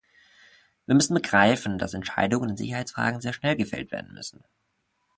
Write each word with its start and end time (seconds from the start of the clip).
Wir 0.87 0.95
müssen 0.95 1.13
begreifen, 1.13 1.77
dass 1.77 1.93
Entscheidungen 1.93 2.49
in 2.49 2.57
Sicherheitsfragen 2.57 3.21
sehr 3.21 3.33
schnell 3.33 3.55
gefällt 3.55 3.91
werden 3.91 4.15
müssen. 4.15 4.43